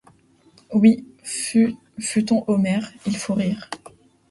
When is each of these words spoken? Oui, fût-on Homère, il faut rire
Oui, 0.73 1.05
fût-on 1.21 2.43
Homère, 2.47 2.91
il 3.05 3.15
faut 3.15 3.35
rire 3.35 3.69